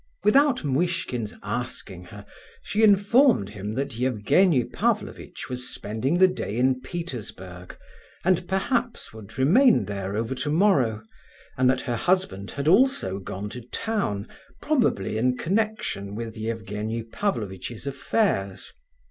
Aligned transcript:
Without 0.23 0.63
Muishkin's 0.63 1.35
asking 1.43 2.05
her, 2.05 2.25
she 2.63 2.81
informed 2.81 3.49
him 3.49 3.75
that 3.75 3.99
Evgenie 4.01 4.63
Pavlovitch 4.63 5.47
was 5.47 5.69
spending 5.69 6.17
the 6.17 6.27
day 6.27 6.57
in 6.57 6.81
Petersburg, 6.81 7.77
and 8.25 8.47
perhaps 8.47 9.13
would 9.13 9.37
remain 9.37 9.85
there 9.85 10.15
over 10.17 10.33
tomorrow; 10.33 11.03
and 11.55 11.69
that 11.69 11.81
her 11.81 11.97
husband 11.97 12.49
had 12.49 12.67
also 12.67 13.19
gone 13.19 13.47
to 13.51 13.61
town, 13.67 14.27
probably 14.59 15.17
in 15.19 15.37
connection 15.37 16.15
with 16.15 16.35
Evgenie 16.35 17.03
Pavlovitch's 17.03 17.85
affairs. 17.85 18.73